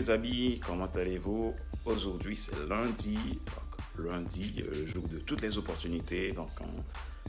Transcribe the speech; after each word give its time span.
mes 0.00 0.08
amis, 0.08 0.60
comment 0.66 0.88
allez-vous? 0.94 1.54
Aujourd'hui 1.84 2.34
c'est 2.34 2.58
lundi, 2.66 3.18
lundi, 3.98 4.64
le 4.66 4.86
jour 4.86 5.06
de 5.06 5.18
toutes 5.18 5.42
les 5.42 5.58
opportunités, 5.58 6.32
donc 6.32 6.48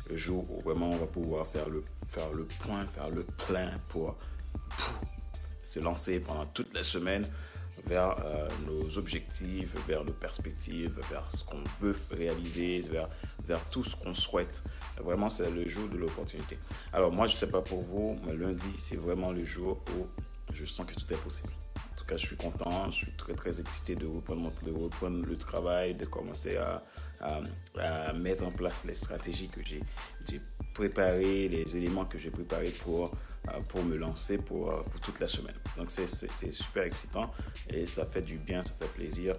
le 0.10 0.16
jour 0.16 0.50
où 0.50 0.62
vraiment 0.62 0.92
on 0.92 0.96
va 0.96 1.06
pouvoir 1.06 1.48
faire 1.48 1.68
le, 1.68 1.84
faire 2.08 2.32
le 2.32 2.46
point, 2.46 2.88
faire 2.88 3.10
le 3.10 3.26
plein 3.46 3.72
pour, 3.90 4.16
se 5.66 5.80
lancer 5.80 6.22
pendant 6.22 6.46
toute 6.46 6.74
la 6.74 6.84
semaine 6.84 7.26
vers 7.88 8.16
euh, 8.24 8.48
nos 8.66 8.98
objectifs, 8.98 9.76
vers 9.86 10.06
nos 10.06 10.14
perspectives, 10.14 10.98
vers 11.10 11.30
ce 11.30 11.44
qu'on 11.44 11.64
veut 11.82 11.96
réaliser, 12.12 12.80
vers, 12.90 13.10
vers 13.46 13.62
tout 13.70 13.84
ce 13.84 13.98
qu'on 13.98 14.16
souhaite. 14.16 14.64
Vraiment, 15.04 15.30
c'est 15.30 15.52
le 15.52 15.68
jour 15.68 15.90
de 15.90 15.98
l'opportunité. 15.98 16.58
Alors 16.94 17.12
moi, 17.12 17.28
je 17.28 17.36
sais 17.36 17.50
pas 17.50 17.62
pour 17.62 17.82
vous, 17.82 18.18
mais 18.26 18.34
lundi, 18.34 18.70
c'est 18.78 18.98
vraiment 18.98 19.34
le 19.34 19.44
jour 19.44 19.84
où 19.98 20.08
je 20.54 20.64
sens 20.64 20.86
que 20.86 20.94
tout 20.94 21.14
est 21.14 21.18
possible. 21.18 21.52
Je 22.18 22.26
suis 22.26 22.36
content, 22.36 22.90
je 22.90 22.96
suis 22.96 23.12
très 23.14 23.34
très 23.34 23.60
excité 23.60 23.96
de 23.96 24.06
reprendre, 24.06 24.52
de 24.64 24.72
reprendre 24.72 25.26
le 25.26 25.38
travail, 25.38 25.96
de 25.96 26.06
commencer 26.06 26.58
à, 26.58 26.84
à, 27.22 28.14
mettre 28.14 28.46
en 28.46 28.52
place 28.52 28.84
les 28.86 28.96
stratégies 28.96 29.48
que 29.48 29.62
j'ai 29.64 29.82
préparées, 30.74 31.48
les 31.48 31.76
éléments 31.76 32.06
que 32.06 32.18
j'ai 32.18 32.32
préparés 32.32 32.74
pour, 32.84 33.12
euh, 33.50 33.60
pour 33.68 33.84
me 33.84 33.96
lancer 33.96 34.38
pour, 34.38 34.72
euh, 34.72 34.82
pour 34.84 35.00
toute 35.00 35.20
la 35.20 35.28
semaine. 35.28 35.56
Donc 35.78 35.90
c'est 35.90 36.08
super 36.52 36.84
excitant 36.84 37.32
et 37.70 37.86
ça 37.86 38.06
fait 38.06 38.22
du 38.22 38.38
bien, 38.38 38.64
ça 38.64 38.74
fait 38.80 38.94
plaisir, 38.94 39.36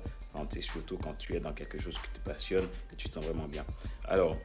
surtout 0.61 0.99
quand 0.99 1.15
tu 1.15 1.35
es 1.35 1.41
dans 1.41 1.53
quelque 1.53 1.81
chose 1.81 1.99
qui 1.99 2.21
te 2.21 2.25
passionne 2.25 2.67
et 2.93 2.97
tu 2.97 3.09
te 3.09 3.15
sens 3.15 3.25
vraiment 3.25 3.49
bien. 3.49 3.65
Alors, 4.05 4.37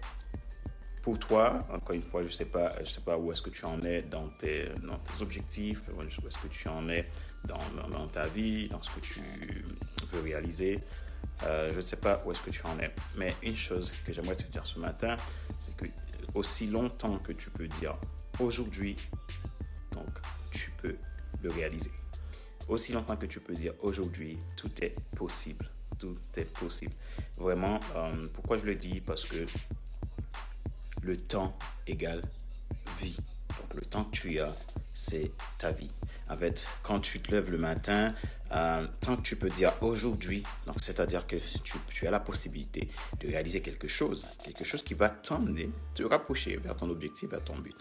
pour 1.08 1.20
toi, 1.20 1.66
encore 1.70 1.96
une 1.96 2.04
fois, 2.04 2.22
je 2.24 2.28
ne 2.28 2.34
sais, 2.34 2.44
pas, 2.44 2.70
sais 2.84 3.00
pas 3.00 3.18
où 3.18 3.32
est-ce 3.32 3.42
que 3.42 3.50
tu 3.50 3.64
en 3.64 3.82
es 3.82 4.02
dans 4.02 4.28
tes, 4.28 4.66
dans 4.86 4.98
tes 4.98 5.22
objectifs, 5.22 5.80
où 5.96 6.02
est-ce 6.02 6.38
que 6.38 6.50
tu 6.50 6.68
en 6.68 6.90
es 6.90 7.08
dans, 7.46 7.88
dans, 7.90 8.06
ta 8.08 8.28
vie, 8.28 8.68
dans 8.68 8.84
ce 8.84 8.90
que 8.92 9.00
tu 9.00 9.22
veux 10.12 10.20
réaliser. 10.20 10.82
Euh, 11.44 11.72
je 11.72 11.78
ne 11.78 11.82
sais 11.82 11.96
pas 11.96 12.22
où 12.26 12.32
est-ce 12.34 12.42
que 12.42 12.50
tu 12.50 12.62
en 12.66 12.78
es. 12.80 12.94
Mais 13.16 13.34
une 13.42 13.56
chose 13.56 13.94
que 14.06 14.12
j'aimerais 14.12 14.36
te 14.36 14.44
dire 14.52 14.66
ce 14.66 14.80
matin, 14.80 15.16
c'est 15.62 15.74
que 15.78 15.86
aussi 16.34 16.68
longtemps 16.68 17.20
que 17.20 17.32
tu 17.32 17.52
peux 17.52 17.70
dire 17.70 17.94
aujourd'hui, 18.42 18.98
donc 19.94 20.10
tu 20.52 20.72
peux 20.72 20.98
le 21.42 21.50
réaliser. 21.52 21.92
Aussi 22.68 22.92
longtemps 22.92 23.16
que 23.16 23.28
tu 23.28 23.40
peux 23.40 23.54
dire 23.54 23.76
aujourd'hui, 23.80 24.38
tout 24.58 24.84
est 24.84 24.94
possible. 25.16 25.70
Tout 26.00 26.18
est 26.36 26.52
possible. 26.60 26.92
Vraiment, 27.38 27.80
euh, 27.96 28.28
pourquoi 28.34 28.58
je 28.58 28.66
le 28.66 28.76
dis? 28.76 29.00
Parce 29.00 29.24
que 29.24 29.46
le 31.04 31.18
temps 31.18 31.58
égale 31.86 32.22
vie. 33.02 33.18
Donc 33.60 33.74
le 33.76 33.82
temps 33.82 34.04
que 34.06 34.12
tu 34.12 34.40
as, 34.40 34.56
c'est 34.94 35.32
ta 35.58 35.72
vie. 35.72 35.92
En 36.30 36.36
fait, 36.36 36.66
quand 36.84 37.00
tu 37.00 37.20
te 37.20 37.32
lèves 37.32 37.50
le 37.50 37.58
matin, 37.58 38.10
euh, 38.52 38.86
tant 39.02 39.16
que 39.16 39.22
tu 39.22 39.36
peux 39.36 39.50
dire 39.50 39.74
aujourd'hui, 39.82 40.44
donc 40.66 40.78
c'est-à-dire 40.80 41.28
que 41.28 41.36
tu, 41.90 42.08
as 42.08 42.12
la 42.12 42.20
possibilité 42.20 42.88
de 43.20 43.28
réaliser 43.28 43.62
quelque 43.62 43.88
chose, 43.88 44.26
quelque 44.44 44.64
chose 44.64 44.84
qui 44.84 44.94
va 44.94 45.10
t'emmener, 45.10 45.70
te 45.94 46.04
rapprocher 46.04 46.58
vers 46.58 46.76
ton 46.76 46.90
objectif, 46.90 47.30
vers 47.30 47.44
ton 47.44 47.58
but. 47.58 47.78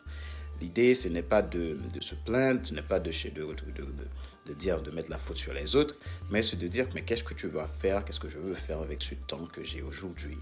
L'idée, 0.61 0.95
ce 0.95 1.09
n'est 1.09 1.23
pas 1.23 1.43
de, 1.43 1.79
se 2.01 2.15
plaindre, 2.15 2.61
ce 2.65 2.73
n'est 2.73 2.83
pas 2.83 2.99
de, 2.99 3.11
de, 3.11 4.53
dire, 4.55 4.81
de 4.81 4.91
mettre 4.91 5.11
la 5.11 5.19
faute 5.19 5.37
sur 5.37 5.53
les 5.53 5.77
autres, 5.77 5.97
mais 6.31 6.43
c'est 6.43 6.57
de 6.57 6.67
dire, 6.67 6.89
mais 6.95 7.03
qu'est-ce 7.03 7.25
que 7.25 7.35
tu 7.35 7.49
vas 7.49 7.69
faire, 7.69 8.05
qu'est-ce 8.05 8.21
que 8.21 8.29
je 8.29 8.39
veux 8.39 8.55
faire 8.55 8.81
avec 8.81 9.03
ce 9.03 9.15
temps 9.15 9.47
que 9.47 9.63
j'ai 9.63 9.83
aujourd'hui? 9.83 10.39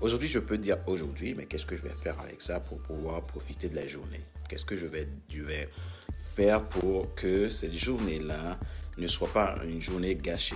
Aujourd'hui, 0.00 0.28
je 0.28 0.38
peux 0.38 0.58
dire 0.58 0.78
aujourd'hui, 0.86 1.34
mais 1.34 1.46
qu'est-ce 1.46 1.66
que 1.66 1.76
je 1.76 1.82
vais 1.82 1.94
faire 2.02 2.20
avec 2.20 2.40
ça 2.40 2.60
pour 2.60 2.78
pouvoir 2.78 3.26
profiter 3.26 3.68
de 3.68 3.74
la 3.74 3.88
journée? 3.88 4.20
Qu'est-ce 4.48 4.64
que 4.64 4.76
je 4.76 4.86
vais, 4.86 5.08
faire 6.36 6.62
pour 6.68 7.12
que 7.16 7.50
cette 7.50 7.74
journée-là 7.74 8.60
ne 8.96 9.06
soit 9.08 9.32
pas 9.32 9.56
une 9.64 9.80
journée 9.80 10.14
gâchée? 10.14 10.54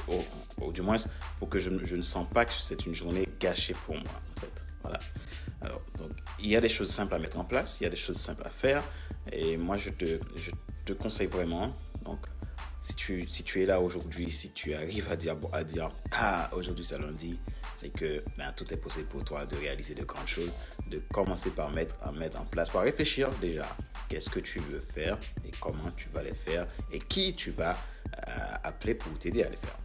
Ou, 0.60 0.70
du 0.70 0.82
moins 0.82 0.94
pour 1.40 1.48
que 1.48 1.58
je, 1.58 1.70
ne 1.70 2.02
sens 2.02 2.28
pas 2.28 2.44
que 2.44 2.52
c'est 2.52 2.86
une 2.86 2.94
journée 2.94 3.28
gâchée 3.40 3.74
pour 3.84 3.96
moi. 3.96 4.20
En 4.36 4.40
fait. 4.40 4.52
Voilà. 4.84 5.00
Alors, 5.60 5.82
donc, 5.98 6.12
il 6.38 6.46
y 6.46 6.54
a 6.54 6.60
des 6.60 6.68
choses 6.68 6.90
simples 6.90 7.14
à 7.14 7.18
mettre 7.18 7.40
en 7.40 7.44
place, 7.44 7.80
il 7.80 7.84
y 7.84 7.86
a 7.86 7.90
des 7.90 7.96
choses 7.96 8.18
simples 8.18 8.44
à 8.46 8.50
faire, 8.50 8.84
et 9.32 9.56
moi, 9.56 9.76
je 9.76 9.90
te, 9.90 10.20
je 10.36 10.52
te 10.84 10.92
conseille 10.92 11.26
vraiment. 11.26 11.74
Donc, 12.04 12.20
si 12.80 12.94
tu, 12.94 13.28
si 13.28 13.42
tu 13.42 13.62
es 13.62 13.66
là 13.66 13.80
aujourd'hui, 13.80 14.30
si 14.30 14.50
tu 14.50 14.72
arrives 14.74 15.10
à 15.10 15.16
dire, 15.16 15.36
à 15.52 15.64
dire 15.64 15.90
ah, 16.12 16.48
aujourd'hui 16.52 16.84
c'est 16.84 16.98
lundi, 16.98 17.38
c'est 17.82 17.88
que 17.90 18.22
ben, 18.38 18.52
tout 18.56 18.72
est 18.72 18.76
possible 18.76 19.06
pour 19.08 19.24
toi 19.24 19.44
de 19.44 19.56
réaliser 19.56 19.94
de 19.94 20.04
grandes 20.04 20.28
choses, 20.28 20.54
de 20.88 21.00
commencer 21.12 21.50
par 21.50 21.70
mettre, 21.70 21.96
en 22.04 22.44
place, 22.44 22.70
par 22.70 22.82
réfléchir 22.82 23.28
déjà, 23.40 23.66
qu'est-ce 24.08 24.30
que 24.30 24.40
tu 24.40 24.60
veux 24.60 24.78
faire 24.78 25.18
et 25.44 25.50
comment 25.60 25.90
tu 25.96 26.08
vas 26.10 26.22
les 26.22 26.34
faire 26.34 26.66
et 26.92 27.00
qui 27.00 27.34
tu 27.34 27.50
vas 27.50 27.72
euh, 27.72 28.30
appeler 28.62 28.94
pour 28.94 29.18
t'aider 29.18 29.42
à 29.42 29.48
les 29.48 29.56
faire. 29.56 29.76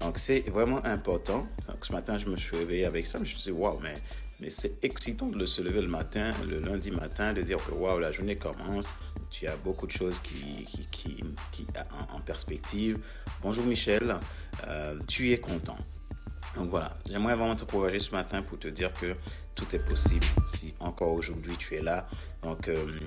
Donc 0.00 0.18
c'est 0.18 0.40
vraiment 0.50 0.84
important. 0.84 1.48
Ce 1.80 1.92
matin, 1.92 2.18
je 2.18 2.26
me 2.26 2.36
suis 2.36 2.56
réveillé 2.56 2.84
avec 2.84 3.06
ça, 3.06 3.18
je 3.18 3.22
me 3.22 3.26
suis 3.26 3.38
dit, 3.38 3.50
waouh, 3.50 3.78
mais, 3.80 3.94
mais 4.38 4.50
c'est 4.50 4.84
excitant 4.84 5.28
de 5.28 5.46
se 5.46 5.62
lever 5.62 5.80
le 5.80 5.88
matin, 5.88 6.32
le 6.46 6.60
lundi 6.60 6.90
matin, 6.90 7.32
de 7.32 7.40
dire 7.40 7.58
que 7.64 7.72
waouh, 7.72 7.98
la 7.98 8.12
journée 8.12 8.36
commence, 8.36 8.94
tu 9.30 9.46
as 9.46 9.56
beaucoup 9.56 9.86
de 9.86 9.92
choses 9.92 10.20
qui 10.20 10.66
en, 12.12 12.20
perspective. 12.20 12.98
Bonjour 13.42 13.64
Michel, 13.64 14.16
euh, 14.66 14.98
tu 15.06 15.32
es 15.32 15.38
content. 15.38 15.78
Donc 16.56 16.70
voilà, 16.70 16.96
j'aimerais 17.08 17.34
vraiment 17.34 17.54
t'encourager 17.54 18.00
ce 18.00 18.10
matin 18.12 18.42
pour 18.42 18.58
te 18.58 18.68
dire 18.68 18.92
que 18.94 19.14
tout 19.54 19.66
est 19.74 19.86
possible. 19.86 20.24
Si 20.48 20.74
encore 20.80 21.12
aujourd'hui 21.12 21.56
tu 21.58 21.74
es 21.74 21.82
là, 21.82 22.08
donc 22.42 22.68
euh, 22.68 22.98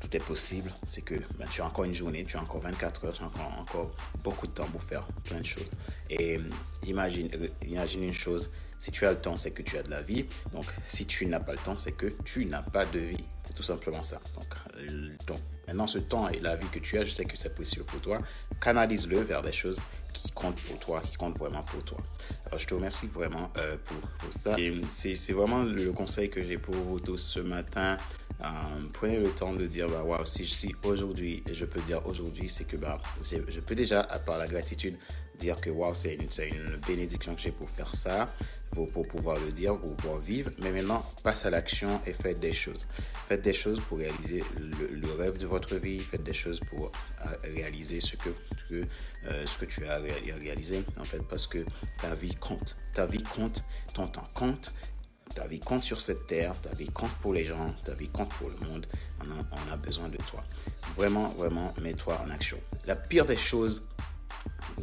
tout 0.00 0.16
est 0.16 0.24
possible. 0.24 0.72
C'est 0.84 1.02
que 1.02 1.14
ben, 1.38 1.46
tu 1.50 1.62
as 1.62 1.66
encore 1.66 1.84
une 1.84 1.94
journée, 1.94 2.24
tu 2.24 2.36
as 2.36 2.42
encore 2.42 2.60
24 2.62 3.04
heures, 3.04 3.12
tu 3.12 3.22
as 3.22 3.26
encore, 3.26 3.58
encore 3.58 3.90
beaucoup 4.24 4.48
de 4.48 4.52
temps 4.52 4.66
pour 4.66 4.82
faire 4.82 5.06
plein 5.22 5.40
de 5.40 5.46
choses. 5.46 5.70
Et 6.10 6.36
euh, 6.36 6.42
imagine, 6.84 7.28
euh, 7.34 7.48
imagine 7.64 8.02
une 8.02 8.12
chose, 8.12 8.50
si 8.80 8.90
tu 8.90 9.06
as 9.06 9.12
le 9.12 9.18
temps, 9.18 9.36
c'est 9.36 9.52
que 9.52 9.62
tu 9.62 9.78
as 9.78 9.84
de 9.84 9.90
la 9.90 10.02
vie. 10.02 10.26
Donc 10.52 10.66
si 10.84 11.06
tu 11.06 11.26
n'as 11.26 11.40
pas 11.40 11.52
le 11.52 11.58
temps, 11.58 11.78
c'est 11.78 11.92
que 11.92 12.12
tu 12.24 12.44
n'as 12.44 12.62
pas 12.62 12.86
de 12.86 12.98
vie. 12.98 13.24
C'est 13.44 13.54
tout 13.54 13.62
simplement 13.62 14.02
ça. 14.02 14.20
Donc, 14.34 15.28
donc 15.28 15.38
maintenant, 15.68 15.86
ce 15.86 16.00
temps 16.00 16.28
et 16.28 16.40
la 16.40 16.56
vie 16.56 16.68
que 16.72 16.80
tu 16.80 16.98
as, 16.98 17.04
je 17.04 17.10
sais 17.10 17.24
que 17.24 17.36
c'est 17.36 17.54
possible 17.54 17.84
pour 17.84 18.00
toi. 18.00 18.18
Canalise-le 18.60 19.20
vers 19.20 19.42
des 19.42 19.52
choses 19.52 19.78
qui 20.14 20.30
compte 20.30 20.56
pour 20.56 20.78
toi, 20.78 21.02
qui 21.02 21.16
compte 21.16 21.38
vraiment 21.38 21.62
pour 21.62 21.82
toi. 21.84 21.98
Alors, 22.46 22.58
je 22.58 22.66
te 22.66 22.72
remercie 22.72 23.06
vraiment 23.06 23.50
euh, 23.58 23.76
pour, 23.84 23.96
pour, 24.18 24.32
ça. 24.32 24.58
Et 24.58 24.80
c'est 24.88 25.32
vraiment 25.32 25.62
le 25.62 25.92
conseil 25.92 26.30
que 26.30 26.42
j'ai 26.42 26.56
pour 26.56 26.74
vous 26.74 27.00
tous 27.00 27.18
ce 27.18 27.40
matin. 27.40 27.98
Euh, 28.40 28.46
prenez 28.92 29.18
le 29.18 29.28
temps 29.28 29.52
de 29.52 29.66
dire, 29.66 29.88
bah, 29.88 30.02
wow, 30.02 30.24
si, 30.24 30.46
si 30.46 30.74
aujourd'hui, 30.82 31.44
je 31.52 31.64
peux 31.66 31.80
dire 31.80 32.06
aujourd'hui, 32.06 32.48
c'est 32.48 32.64
que 32.64 32.76
bah, 32.76 33.00
je 33.22 33.60
peux 33.60 33.74
déjà, 33.74 34.00
à 34.00 34.18
part 34.18 34.38
la 34.38 34.46
gratitude, 34.46 34.96
dire 35.38 35.60
que 35.60 35.70
wow, 35.70 35.94
c'est 35.94 36.14
une, 36.14 36.28
une, 36.54 36.76
bénédiction 36.86 37.34
que 37.34 37.40
j'ai 37.40 37.50
pour 37.50 37.68
faire 37.70 37.94
ça, 37.94 38.32
pour, 38.74 39.06
pouvoir 39.06 39.38
le 39.38 39.52
dire, 39.52 39.78
pour 39.78 39.94
pouvoir 39.96 40.18
vivre. 40.18 40.50
Mais 40.60 40.72
maintenant, 40.72 41.04
passe 41.22 41.46
à 41.46 41.50
l'action 41.50 42.00
et 42.06 42.12
faites 42.12 42.40
des 42.40 42.52
choses. 42.52 42.86
Faites 43.28 43.42
des 43.42 43.52
choses 43.52 43.80
pour 43.80 43.98
réaliser 43.98 44.42
le, 44.58 45.12
rêve 45.12 45.38
de 45.38 45.46
votre 45.46 45.76
vie. 45.76 46.00
Faites 46.00 46.22
des 46.22 46.34
choses 46.34 46.60
pour 46.60 46.86
euh, 47.24 47.36
réaliser 47.42 48.00
ce 48.00 48.16
que, 48.16 48.30
que 48.68 48.84
euh, 49.26 49.46
ce 49.46 49.58
que 49.58 49.64
tu 49.64 49.86
as 49.86 49.98
réalisé, 49.98 50.84
en 50.98 51.04
fait, 51.04 51.22
parce 51.28 51.46
que 51.46 51.64
ta 52.00 52.14
vie 52.14 52.34
compte. 52.34 52.76
Ta 52.92 53.06
vie 53.06 53.22
compte, 53.22 53.64
ton 53.94 54.08
temps 54.08 54.28
compte. 54.34 54.74
Ta 55.34 55.46
vie 55.46 55.58
compte 55.58 55.82
sur 55.82 56.00
cette 56.00 56.26
terre, 56.26 56.54
ta 56.60 56.74
vie 56.74 56.86
compte 56.86 57.12
pour 57.20 57.32
les 57.32 57.44
gens, 57.44 57.74
ta 57.84 57.94
vie 57.94 58.08
compte 58.08 58.28
pour 58.34 58.50
le 58.50 58.56
monde. 58.68 58.86
On 59.20 59.30
a, 59.30 59.62
on 59.68 59.72
a 59.72 59.76
besoin 59.76 60.08
de 60.08 60.18
toi. 60.18 60.44
Vraiment, 60.96 61.28
vraiment, 61.30 61.72
mets-toi 61.80 62.20
en 62.24 62.30
action. 62.30 62.58
La 62.86 62.94
pire 62.94 63.24
des 63.24 63.36
choses, 63.36 63.82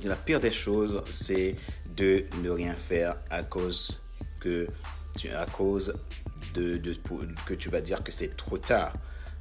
la 0.03 0.15
pire 0.15 0.39
des 0.39 0.51
choses, 0.51 1.01
c'est 1.09 1.55
de 1.95 2.25
ne 2.43 2.49
rien 2.49 2.73
faire 2.73 3.15
à 3.29 3.43
cause 3.43 3.99
que 4.39 4.67
à 5.33 5.45
cause 5.45 5.93
de, 6.53 6.79
que 7.45 7.53
tu 7.53 7.69
vas 7.69 7.81
dire 7.81 8.03
que 8.03 8.11
c'est 8.11 8.35
trop 8.35 8.57
tard. 8.57 8.93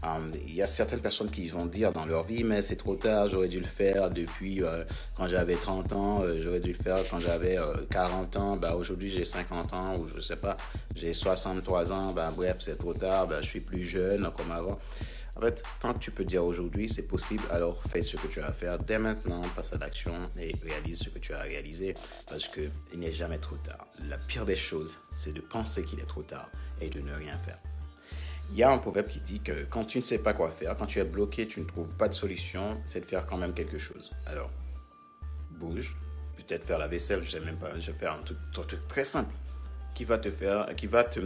Um, 0.02 0.32
il 0.46 0.54
y 0.54 0.62
a 0.62 0.66
certaines 0.66 1.00
personnes 1.00 1.30
qui 1.30 1.48
vont 1.48 1.66
dire 1.66 1.92
dans 1.92 2.06
leur 2.06 2.24
vie, 2.24 2.42
mais 2.42 2.62
c'est 2.62 2.76
trop 2.76 2.96
tard, 2.96 3.28
j'aurais 3.28 3.48
dû 3.48 3.60
le 3.60 3.66
faire 3.66 4.10
depuis 4.10 4.62
euh, 4.62 4.82
quand 5.14 5.28
j'avais 5.28 5.56
30 5.56 5.92
ans, 5.92 6.22
euh, 6.22 6.38
j'aurais 6.42 6.60
dû 6.60 6.72
le 6.72 6.82
faire 6.82 6.96
quand 7.10 7.20
j'avais 7.20 7.58
40 7.90 8.34
euh, 8.34 8.38
ans, 8.38 8.56
bah, 8.56 8.76
aujourd'hui 8.76 9.10
j'ai 9.10 9.26
50 9.26 9.74
ans, 9.74 9.98
ou 9.98 10.08
je 10.08 10.20
sais 10.20 10.36
pas, 10.36 10.56
j'ai 10.96 11.12
63 11.12 11.92
ans, 11.92 12.12
bah, 12.12 12.32
bref, 12.34 12.56
c'est 12.60 12.78
trop 12.78 12.94
tard, 12.94 13.26
bah, 13.26 13.42
je 13.42 13.46
suis 13.48 13.60
plus 13.60 13.82
jeune 13.82 14.30
comme 14.34 14.50
avant. 14.52 14.78
En 15.36 15.40
fait, 15.40 15.62
tant 15.80 15.94
que 15.94 15.98
tu 15.98 16.10
peux 16.10 16.24
dire 16.24 16.44
aujourd'hui, 16.44 16.88
c'est 16.88 17.06
possible, 17.06 17.42
alors 17.50 17.82
fais 17.84 18.02
ce 18.02 18.16
que 18.16 18.26
tu 18.26 18.40
as 18.40 18.46
à 18.46 18.52
faire 18.52 18.78
dès 18.78 18.98
maintenant, 18.98 19.42
passe 19.54 19.72
à 19.72 19.78
l'action 19.78 20.14
et 20.38 20.54
réalise 20.62 20.98
ce 20.98 21.08
que 21.08 21.18
tu 21.18 21.32
as 21.32 21.38
à 21.38 21.42
réaliser 21.42 21.94
parce 22.28 22.48
qu'il 22.48 22.98
n'est 22.98 23.12
jamais 23.12 23.38
trop 23.38 23.56
tard. 23.56 23.86
La 24.08 24.18
pire 24.18 24.44
des 24.44 24.56
choses, 24.56 24.98
c'est 25.12 25.32
de 25.32 25.40
penser 25.40 25.84
qu'il 25.84 26.00
est 26.00 26.06
trop 26.06 26.22
tard 26.22 26.50
et 26.80 26.88
de 26.88 27.00
ne 27.00 27.14
rien 27.14 27.38
faire. 27.38 27.58
Il 28.50 28.58
y 28.58 28.64
a 28.64 28.72
un 28.72 28.78
proverbe 28.78 29.06
qui 29.06 29.20
dit 29.20 29.40
que 29.40 29.64
quand 29.70 29.84
tu 29.84 29.98
ne 29.98 30.02
sais 30.02 30.18
pas 30.18 30.32
quoi 30.32 30.50
faire, 30.50 30.76
quand 30.76 30.86
tu 30.86 30.98
es 30.98 31.04
bloqué, 31.04 31.46
tu 31.46 31.60
ne 31.60 31.64
trouves 31.66 31.94
pas 31.96 32.08
de 32.08 32.14
solution, 32.14 32.80
c'est 32.84 33.00
de 33.00 33.06
faire 33.06 33.24
quand 33.26 33.36
même 33.36 33.54
quelque 33.54 33.78
chose. 33.78 34.10
Alors, 34.26 34.50
bouge, 35.52 35.96
peut-être 36.36 36.64
faire 36.64 36.78
la 36.78 36.88
vaisselle, 36.88 37.22
je 37.22 37.30
sais 37.30 37.40
même 37.40 37.58
pas, 37.58 37.78
je 37.78 37.92
vais 37.92 37.98
faire 37.98 38.14
un 38.14 38.22
truc 38.22 38.88
très 38.88 39.04
simple 39.04 39.32
qui 40.00 40.06
va 40.06 40.16
te 40.16 40.30
faire, 40.30 40.74
qui 40.76 40.86
va 40.86 41.04
te, 41.04 41.20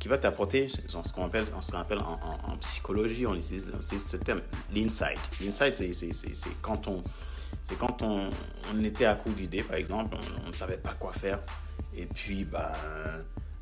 qui 0.00 0.08
va 0.08 0.18
t'apporter 0.18 0.66
ce 0.68 1.12
qu'on 1.12 1.26
appelle, 1.26 1.44
on 1.56 1.62
se 1.62 1.70
rappelle 1.70 2.00
en, 2.00 2.56
psychologie, 2.56 3.24
on 3.24 3.36
utilise, 3.36 3.70
ce 3.80 4.16
terme, 4.16 4.40
l'insight. 4.74 5.30
L'insight, 5.40 5.78
c'est 5.78 6.60
quand 6.60 6.88
on, 6.88 7.04
C'est 7.62 7.78
quand 7.78 8.02
on, 8.02 8.30
était 8.82 9.04
à 9.04 9.14
court 9.14 9.32
d'idées, 9.32 9.62
par 9.62 9.76
exemple, 9.76 10.16
on, 10.44 10.48
ne 10.48 10.54
savait 10.54 10.76
pas 10.76 10.94
quoi 10.94 11.12
faire. 11.12 11.38
Et 11.96 12.06
puis, 12.06 12.42
ben, 12.42 12.72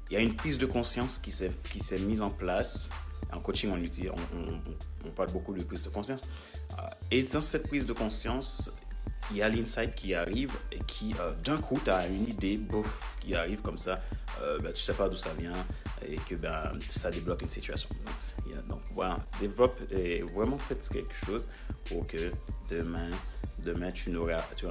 il 0.08 0.14
y 0.14 0.16
a 0.16 0.20
une 0.20 0.34
prise 0.34 0.56
de 0.56 0.64
conscience 0.64 1.18
qui 1.18 1.30
s'est 1.30 1.98
mise 1.98 2.22
en 2.22 2.30
place. 2.30 2.88
En 3.34 3.40
coaching, 3.40 3.70
on, 3.70 3.76
on, 3.76 5.08
on, 5.08 5.10
parle 5.10 5.30
beaucoup 5.30 5.52
de 5.52 5.62
prise 5.62 5.82
de 5.82 5.90
conscience. 5.90 6.22
Et 7.10 7.22
dans 7.24 7.42
cette 7.42 7.68
prise 7.68 7.84
de 7.84 7.92
conscience, 7.92 8.72
il 9.30 9.38
y 9.38 9.42
a 9.42 9.48
l'insight 9.48 9.94
qui 9.94 10.14
arrive 10.14 10.52
et 10.70 10.78
qui, 10.86 11.14
euh, 11.20 11.32
d'un 11.44 11.56
coup, 11.56 11.80
tu 11.82 11.90
as 11.90 12.06
une 12.06 12.28
idée, 12.28 12.58
bouf, 12.58 13.16
qui 13.20 13.34
arrive 13.34 13.62
comme 13.62 13.78
ça. 13.78 14.00
Euh, 14.42 14.58
ben, 14.58 14.72
tu 14.72 14.82
sais 14.82 14.94
pas 14.94 15.08
d'où 15.08 15.16
ça 15.16 15.32
vient 15.38 15.52
et 16.06 16.16
que 16.16 16.34
ben, 16.34 16.72
ça 16.88 17.10
débloque 17.10 17.42
une 17.42 17.48
situation. 17.48 17.88
Donc, 18.68 18.80
voilà, 18.92 19.16
développe 19.40 19.80
et 19.90 20.22
vraiment 20.22 20.58
faites 20.58 20.88
quelque 20.88 21.14
chose 21.14 21.48
pour 21.84 22.06
que 22.06 22.32
demain, 22.68 23.10
demain 23.62 23.92
tu 23.92 24.10
n'auras 24.10 24.42
tu, 24.56 24.66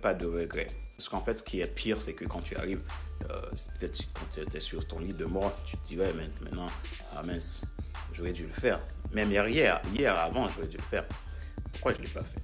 pas 0.00 0.14
de 0.14 0.26
regrets. 0.26 0.66
Parce 0.96 1.08
qu'en 1.08 1.20
fait, 1.20 1.38
ce 1.38 1.44
qui 1.44 1.60
est 1.60 1.74
pire, 1.74 2.00
c'est 2.00 2.12
que 2.12 2.24
quand 2.24 2.40
tu 2.40 2.56
arrives, 2.56 2.82
euh, 3.30 3.40
peut-être 3.78 3.98
quand 4.14 4.26
tu 4.32 4.56
es 4.56 4.60
sur 4.60 4.86
ton 4.86 5.00
lit 5.00 5.14
de 5.14 5.24
mort, 5.24 5.54
tu 5.64 5.76
te 5.76 5.86
dis, 5.86 5.98
ouais, 5.98 6.12
maintenant, 6.12 6.68
ah 7.16 7.22
mince, 7.22 7.64
j'aurais 8.12 8.32
dû 8.32 8.46
le 8.46 8.52
faire. 8.52 8.80
Même 9.12 9.30
hier, 9.30 9.80
hier 9.94 10.18
avant, 10.18 10.48
j'aurais 10.48 10.68
dû 10.68 10.76
le 10.76 10.82
faire. 10.82 11.04
Pourquoi 11.72 11.92
je 11.94 11.98
ne 11.98 12.04
l'ai 12.04 12.10
pas 12.10 12.22
fait? 12.22 12.43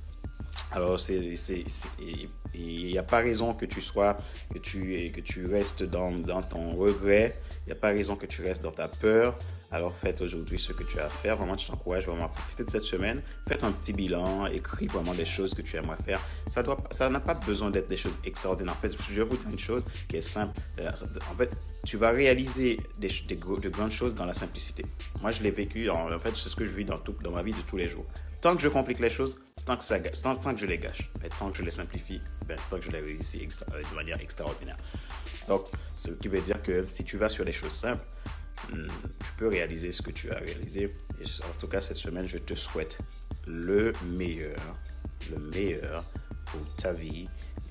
Alors, 0.73 0.99
il 1.09 2.87
n'y 2.87 2.99
a 2.99 3.03
pas 3.03 3.19
raison 3.19 3.55
que 3.55 3.67
tu 3.67 3.81
sois, 3.81 4.17
que 4.53 4.59
tu, 4.59 5.11
que 5.13 5.21
tu 5.21 5.47
restes 5.47 5.83
dans, 5.83 6.13
dans 6.13 6.43
ton 6.43 6.71
regret. 6.71 7.35
Il 7.63 7.67
n'y 7.67 7.73
a 7.73 7.81
pas 7.81 7.89
raison 7.89 8.17
que 8.17 8.27
tu 8.27 8.43
restes 8.43 8.63
dans 8.63 8.73
ta 8.73 8.89
peur. 8.89 9.37
Alors, 9.73 9.95
faites 9.95 10.21
aujourd'hui 10.21 10.59
ce 10.59 10.73
que 10.73 10.83
tu 10.83 10.99
as 10.99 11.07
à 11.07 11.09
faire. 11.09 11.37
Vraiment, 11.37 11.57
je 11.57 11.69
t'encourage 11.69 12.07
vraiment 12.07 12.25
à 12.25 12.29
profiter 12.29 12.65
de 12.65 12.71
cette 12.71 12.83
semaine. 12.83 13.23
Faites 13.49 13.63
un 13.63 13.71
petit 13.71 13.93
bilan, 13.93 14.47
écris 14.47 14.89
vraiment 14.89 15.15
des 15.15 15.25
choses 15.25 15.55
que 15.55 15.63
tu 15.63 15.77
aimerais 15.77 15.97
faire. 16.05 16.21
Ça 16.49 16.65
doit, 16.65 16.77
ça 16.91 17.09
n'a 17.09 17.21
pas 17.21 17.35
besoin 17.35 17.71
d'être 17.71 17.89
des 17.89 17.97
choses 17.97 18.19
extraordinaires. 18.25 18.75
En 18.77 18.81
fait, 18.81 18.93
je 19.01 19.15
vais 19.15 19.23
vous 19.23 19.37
dire 19.37 19.49
une 19.49 19.59
chose 19.59 19.85
qui 20.09 20.17
est 20.17 20.21
simple. 20.21 20.59
Euh, 20.81 20.91
en 21.31 21.35
fait, 21.37 21.51
tu 21.87 21.97
vas 21.97 22.11
réaliser 22.11 22.81
des, 22.99 23.09
des, 23.29 23.37
de 23.37 23.69
grandes 23.69 23.93
choses 23.93 24.15
dans 24.17 24.27
la 24.27 24.35
simplicité. 24.35 24.85
Moi, 25.21 25.31
je 25.31 25.41
l'ai 25.41 25.53
vécu. 25.53 25.89
En, 25.89 26.13
en 26.13 26.19
fait, 26.19 26.37
c'est 26.37 26.49
ce 26.49 26.57
que 26.57 26.65
je 26.65 26.75
vis 26.75 26.85
dans, 26.85 26.99
tout, 26.99 27.15
dans 27.23 27.31
ma 27.31 27.43
vie 27.43 27.53
de 27.53 27.63
tous 27.63 27.77
les 27.77 27.87
jours. 27.87 28.07
Tant 28.41 28.57
que 28.57 28.63
je 28.63 28.69
complique 28.69 28.99
les 28.99 29.11
choses, 29.11 29.45
tant 29.71 30.01
que, 30.01 30.17
ça, 30.17 30.35
tant, 30.37 30.55
que 30.55 30.61
je 30.61 30.67
les 30.67 30.79
gâche, 30.79 31.11
mais 31.23 31.29
tant 31.29 31.51
que 31.51 31.59
je 31.59 31.63
les 31.63 31.71
simplifie, 31.71 32.21
ben, 32.47 32.59
tant 32.69 32.79
que 32.79 32.85
je 32.85 32.91
les 32.91 33.01
réussis 33.01 33.47
euh, 33.73 33.83
de 33.83 33.95
manière 33.95 34.21
extraordinaire. 34.21 34.77
Donc, 35.49 35.67
ce 35.95 36.11
qui 36.11 36.29
veut 36.29 36.41
dire 36.41 36.63
que 36.63 36.87
si 36.89 37.05
tu 37.05 37.17
vas 37.17 37.29
sur 37.29 37.45
les 37.45 37.53
choses 37.53 37.73
simples, 37.73 38.05
hmm, 38.73 38.89
tu 39.25 39.33
peux 39.39 39.49
réaliser 39.49 39.93
ce 39.93 40.03
que 40.03 40.11
tu 40.11 40.31
as 40.31 40.39
réalisé. 40.39 40.97
Et 41.21 41.25
en 41.45 41.59
tout 41.59 41.69
cas, 41.69 41.81
cette 41.81 41.97
semaine, 41.97 42.27
je 42.27 42.39
te 42.39 42.55
souhaite 42.55 42.99
le 43.47 43.93
meilleur, 44.11 44.61
le 45.31 45.39
meilleur 45.39 46.05
pour 46.47 46.75
ta 46.77 46.93
vie, 46.93 47.29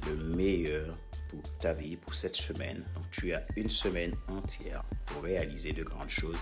le 0.08 0.16
meilleur 0.16 0.98
pour 1.30 1.42
ta 1.60 1.74
vie, 1.74 1.98
pour 1.98 2.16
cette 2.16 2.36
semaine. 2.36 2.84
Donc, 2.96 3.10
tu 3.12 3.34
as 3.34 3.46
une 3.58 3.70
semaine 3.70 4.16
entière 4.30 4.84
pour 5.06 5.24
réaliser 5.24 5.74
de 5.74 5.84
grandes 5.84 6.10
choses 6.10 6.40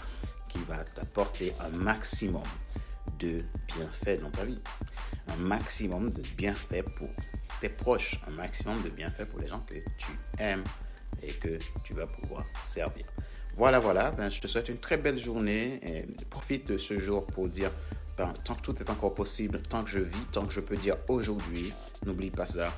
qui 0.49 0.59
va 0.59 0.83
t'apporter 0.83 1.53
un 1.59 1.77
maximum 1.77 2.43
de 3.19 3.41
bienfaits 3.67 4.21
dans 4.21 4.31
ta 4.31 4.45
vie. 4.45 4.59
Un 5.29 5.37
maximum 5.37 6.09
de 6.09 6.21
bienfaits 6.37 6.83
pour 6.97 7.09
tes 7.59 7.69
proches. 7.69 8.19
Un 8.27 8.33
maximum 8.33 8.81
de 8.81 8.89
bienfaits 8.89 9.25
pour 9.25 9.39
les 9.39 9.47
gens 9.47 9.59
que 9.61 9.75
tu 9.97 10.11
aimes 10.39 10.63
et 11.21 11.33
que 11.33 11.57
tu 11.83 11.93
vas 11.93 12.07
pouvoir 12.07 12.45
servir. 12.61 13.05
Voilà, 13.55 13.79
voilà. 13.79 14.11
Ben, 14.11 14.29
je 14.29 14.39
te 14.39 14.47
souhaite 14.47 14.69
une 14.69 14.77
très 14.77 14.97
belle 14.97 15.17
journée 15.17 15.79
et 15.81 16.05
profite 16.29 16.67
de 16.67 16.77
ce 16.77 16.97
jour 16.97 17.25
pour 17.25 17.49
dire 17.49 17.71
ben, 18.17 18.33
tant 18.43 18.55
que 18.55 18.61
tout 18.61 18.75
est 18.77 18.89
encore 18.89 19.13
possible, 19.13 19.61
tant 19.61 19.83
que 19.83 19.89
je 19.89 19.99
vis, 19.99 20.25
tant 20.31 20.45
que 20.45 20.53
je 20.53 20.59
peux 20.59 20.77
dire 20.77 20.95
aujourd'hui, 21.07 21.71
n'oublie 22.05 22.31
pas 22.31 22.45
ça. 22.45 22.71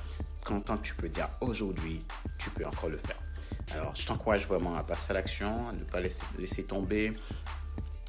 Quand 0.44 0.60
tant 0.60 0.76
que 0.76 0.82
tu 0.82 0.94
peux 0.94 1.08
dire 1.08 1.28
aujourd'hui, 1.40 2.04
tu 2.38 2.50
peux 2.50 2.64
encore 2.64 2.88
le 2.88 2.98
faire. 2.98 3.20
Alors, 3.72 3.94
je 3.94 4.06
t'encourage 4.06 4.46
vraiment 4.46 4.74
à 4.74 4.82
passer 4.82 5.10
à 5.10 5.14
l'action, 5.14 5.68
à 5.68 5.72
ne 5.72 5.84
pas 5.84 6.00
laisser, 6.00 6.24
laisser 6.38 6.64
tomber, 6.64 7.12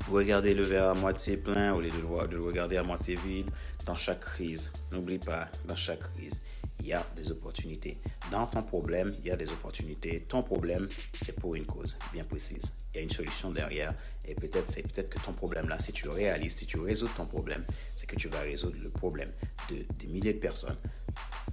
Regardez 0.09 0.53
le 0.53 0.63
verre 0.63 0.89
à 0.89 0.93
moitié 0.93 1.37
plein 1.37 1.73
au 1.73 1.79
lieu 1.79 1.89
de 1.89 2.35
le 2.35 2.41
regarder 2.41 2.77
à 2.77 2.83
moitié 2.83 3.15
vide. 3.15 3.49
Dans 3.85 3.95
chaque 3.95 4.21
crise, 4.21 4.71
n'oublie 4.91 5.19
pas, 5.19 5.47
dans 5.65 5.75
chaque 5.75 5.99
crise, 5.99 6.41
il 6.79 6.87
y 6.87 6.93
a 6.93 7.05
des 7.15 7.31
opportunités. 7.31 7.99
Dans 8.31 8.47
ton 8.47 8.63
problème, 8.63 9.13
il 9.19 9.25
y 9.25 9.31
a 9.31 9.37
des 9.37 9.49
opportunités. 9.51 10.25
Ton 10.27 10.43
problème, 10.43 10.87
c'est 11.13 11.39
pour 11.39 11.55
une 11.55 11.65
cause 11.65 11.97
bien 12.11 12.23
précise. 12.23 12.73
Il 12.93 12.97
y 12.97 12.99
a 12.99 13.03
une 13.03 13.09
solution 13.09 13.51
derrière. 13.51 13.93
Et 14.27 14.35
peut-être, 14.35 14.69
c'est 14.69 14.81
peut-être 14.81 15.09
que 15.09 15.19
ton 15.19 15.33
problème 15.33 15.69
là, 15.69 15.79
si 15.79 15.93
tu 15.93 16.09
réalises, 16.09 16.55
si 16.55 16.65
tu 16.65 16.79
résous 16.79 17.09
ton 17.15 17.25
problème, 17.25 17.63
c'est 17.95 18.07
que 18.07 18.15
tu 18.15 18.27
vas 18.27 18.41
résoudre 18.41 18.77
le 18.81 18.89
problème 18.89 19.29
de 19.69 19.85
des 19.97 20.07
milliers 20.07 20.33
de 20.33 20.39
personnes. 20.39 20.77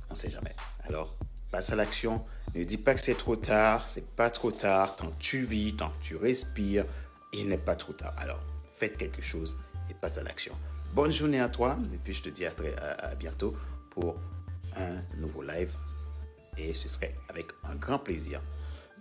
On 0.08 0.14
ne 0.14 0.18
sait 0.18 0.30
jamais. 0.30 0.54
Alors, 0.84 1.16
passe 1.50 1.70
à 1.70 1.76
l'action. 1.76 2.24
Ne 2.54 2.64
dis 2.64 2.78
pas 2.78 2.94
que 2.94 3.00
c'est 3.00 3.14
trop 3.14 3.36
tard. 3.36 3.88
C'est 3.88 4.16
pas 4.16 4.30
trop 4.30 4.50
tard. 4.50 4.96
Tant 4.96 5.10
que 5.10 5.18
tu 5.18 5.42
vis, 5.42 5.76
tant 5.76 5.90
que 5.90 5.98
tu 6.00 6.16
respires, 6.16 6.86
il 7.32 7.48
n'est 7.48 7.58
pas 7.58 7.76
trop 7.76 7.92
tard. 7.92 8.14
Alors, 8.16 8.40
faites 8.76 8.96
quelque 8.96 9.22
chose 9.22 9.58
et 9.90 9.94
passe 9.94 10.18
à 10.18 10.22
l'action. 10.22 10.54
Bonne 10.94 11.12
journée 11.12 11.40
à 11.40 11.48
toi 11.48 11.78
et 11.92 11.98
puis 11.98 12.12
je 12.12 12.22
te 12.22 12.28
dis 12.28 12.46
à, 12.46 12.50
très, 12.50 12.74
bientôt 13.18 13.54
pour 13.90 14.16
un 14.76 15.18
nouveau 15.18 15.42
live 15.42 15.72
et 16.56 16.74
ce 16.74 16.88
serait 16.88 17.14
avec 17.28 17.46
un 17.64 17.74
grand 17.74 17.98
plaisir 17.98 18.40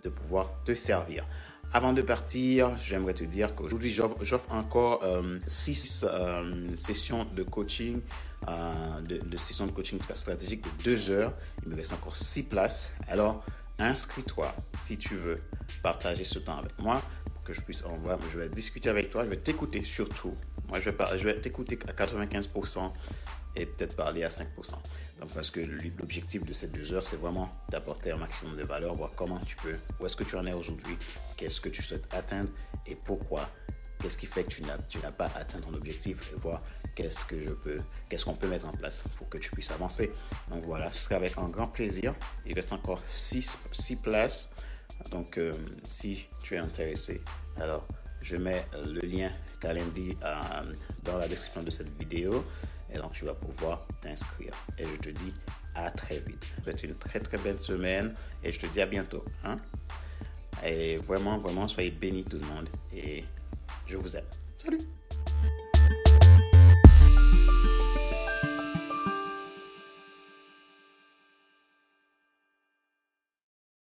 de 0.02 0.08
pouvoir 0.08 0.50
te 0.64 0.74
servir. 0.74 1.26
Avant 1.72 1.92
de 1.92 2.00
partir, 2.00 2.78
j'aimerais 2.78 3.12
te 3.12 3.24
dire 3.24 3.54
qu'aujourd'hui, 3.54 3.90
j'offre 3.90 4.52
encore 4.52 5.04
6 5.46 6.04
euh, 6.04 6.08
euh, 6.08 6.76
sessions 6.76 7.26
de 7.26 7.42
coaching, 7.42 8.00
euh, 8.48 9.00
de, 9.02 9.18
de, 9.18 9.36
sessions 9.36 9.66
de 9.66 9.72
coaching 9.72 9.98
stratégique 10.14 10.62
de 10.62 10.84
2 10.84 11.10
heures. 11.10 11.34
Il 11.62 11.68
me 11.68 11.76
reste 11.76 11.92
encore 11.92 12.16
6 12.16 12.44
places. 12.44 12.92
Alors, 13.06 13.44
inscris-toi 13.78 14.54
si 14.80 14.96
tu 14.96 15.14
veux 15.14 15.36
partager 15.82 16.24
ce 16.24 16.38
temps 16.38 16.56
avec 16.56 16.78
moi 16.78 17.02
que 17.48 17.54
je 17.54 17.62
puisse 17.62 17.82
envoyer. 17.84 18.18
Je 18.30 18.38
vais 18.38 18.48
discuter 18.48 18.90
avec 18.90 19.08
toi, 19.10 19.24
je 19.24 19.30
vais 19.30 19.38
t'écouter 19.38 19.82
surtout. 19.82 20.34
Moi, 20.68 20.80
je 20.80 20.90
vais, 20.90 21.18
je 21.18 21.24
vais 21.24 21.40
t'écouter 21.40 21.78
à 21.88 21.92
95% 21.92 22.92
et 23.56 23.64
peut-être 23.64 23.96
parler 23.96 24.22
à 24.22 24.28
5%. 24.28 24.44
Donc, 25.20 25.32
parce 25.32 25.50
que 25.50 25.60
l'objectif 25.98 26.44
de 26.44 26.52
ces 26.52 26.68
deux 26.68 26.92
heures, 26.92 27.06
c'est 27.06 27.16
vraiment 27.16 27.50
d'apporter 27.70 28.10
un 28.10 28.18
maximum 28.18 28.56
de 28.56 28.64
valeur, 28.64 28.94
voir 28.94 29.10
comment 29.16 29.40
tu 29.40 29.56
peux, 29.56 29.76
où 29.98 30.06
est-ce 30.06 30.14
que 30.14 30.24
tu 30.24 30.36
en 30.36 30.46
es 30.46 30.52
aujourd'hui, 30.52 30.96
qu'est-ce 31.36 31.60
que 31.60 31.70
tu 31.70 31.82
souhaites 31.82 32.06
atteindre 32.12 32.50
et 32.86 32.94
pourquoi, 32.94 33.48
qu'est-ce 33.98 34.18
qui 34.18 34.26
fait 34.26 34.44
que 34.44 34.50
tu 34.50 34.62
n'as, 34.62 34.78
tu 34.78 34.98
n'as 34.98 35.10
pas 35.10 35.30
atteint 35.34 35.58
ton 35.58 35.72
objectif 35.74 36.32
et 36.32 36.36
voir 36.38 36.62
qu'est-ce 36.94 37.24
que 37.24 37.40
je 37.40 37.50
peux, 37.50 37.80
qu'est-ce 38.08 38.26
qu'on 38.26 38.34
peut 38.34 38.46
mettre 38.46 38.68
en 38.68 38.72
place 38.72 39.04
pour 39.16 39.28
que 39.28 39.38
tu 39.38 39.50
puisses 39.50 39.70
avancer. 39.70 40.12
Donc 40.50 40.64
voilà, 40.66 40.92
ce 40.92 41.00
sera 41.00 41.16
avec 41.16 41.36
un 41.38 41.48
grand 41.48 41.68
plaisir. 41.68 42.14
Il 42.46 42.54
reste 42.54 42.72
encore 42.74 43.02
6 43.08 43.42
six, 43.42 43.58
six 43.72 43.96
places. 43.96 44.50
Donc, 45.10 45.38
euh, 45.38 45.52
si 45.86 46.26
tu 46.42 46.54
es 46.54 46.58
intéressé, 46.58 47.22
alors 47.60 47.86
je 48.20 48.36
mets 48.36 48.66
le 48.74 49.00
lien 49.00 49.30
Calendly 49.60 50.16
euh, 50.22 50.74
dans 51.04 51.18
la 51.18 51.28
description 51.28 51.62
de 51.62 51.70
cette 51.70 51.96
vidéo. 51.98 52.44
Et 52.92 52.98
donc, 52.98 53.12
tu 53.12 53.24
vas 53.24 53.34
pouvoir 53.34 53.86
t'inscrire. 54.00 54.52
Et 54.78 54.84
je 54.84 54.96
te 54.96 55.10
dis 55.10 55.32
à 55.74 55.90
très 55.90 56.18
vite. 56.20 56.44
Je 56.66 56.86
une 56.86 56.94
très 56.94 57.20
très 57.20 57.38
belle 57.38 57.60
semaine 57.60 58.14
et 58.42 58.52
je 58.52 58.58
te 58.58 58.66
dis 58.66 58.80
à 58.80 58.86
bientôt. 58.86 59.24
Hein? 59.44 59.56
Et 60.64 60.96
vraiment, 60.98 61.38
vraiment, 61.38 61.68
soyez 61.68 61.90
bénis 61.90 62.24
tout 62.24 62.38
le 62.38 62.46
monde. 62.46 62.68
Et 62.94 63.24
je 63.86 63.96
vous 63.96 64.16
aime. 64.16 64.26
Salut! 64.56 64.78